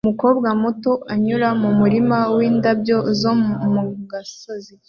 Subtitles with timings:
[0.05, 3.31] Umukobwa muto anyura mu murima windabyo zo
[3.73, 4.73] mu gasozi